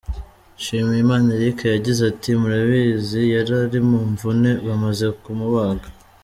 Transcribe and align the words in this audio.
Nshimiyimana 0.57 1.29
Eric 1.37 1.59
yagize 1.75 2.01
ati 2.11 2.29
«Murabizi 2.41 3.21
yari 3.35 3.53
ari 3.63 3.79
mu 3.89 3.99
mvune 4.11 4.51
bamaze 4.67 5.05
kumubaga. 5.21 5.87